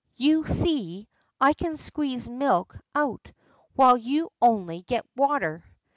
[0.15, 1.07] "You see,
[1.39, 3.31] I can squeeze milk out,
[3.75, 5.63] while you only get water."